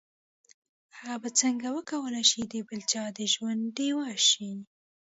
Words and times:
هغه 0.99 1.15
به 1.21 1.29
څنګه 1.41 1.67
وکولای 1.77 2.23
شي 2.31 2.41
د 2.53 2.55
بل 2.67 2.79
چا 2.91 3.03
د 3.17 3.19
ژوند 3.33 3.61
ډيوه 3.77 4.09
شي. 4.29 4.51